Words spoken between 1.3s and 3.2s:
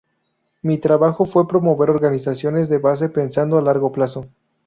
promover organizaciones de base